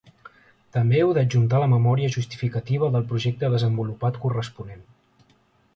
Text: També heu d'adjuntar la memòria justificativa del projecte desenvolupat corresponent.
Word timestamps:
També 0.77 1.01
heu 1.01 1.11
d'adjuntar 1.17 1.59
la 1.63 1.67
memòria 1.75 2.09
justificativa 2.15 2.91
del 2.97 3.05
projecte 3.13 3.53
desenvolupat 3.57 4.19
corresponent. 4.25 4.83